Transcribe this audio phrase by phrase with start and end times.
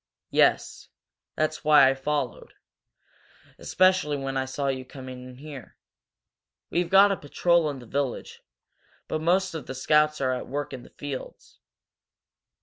[0.31, 0.89] "Yes.
[1.35, 2.55] That's why I followed
[3.59, 5.77] especially when I saw you coming in here.
[6.71, 8.41] We've got a patrol in the village,
[9.07, 11.59] but most of the scouts are at work in the fields."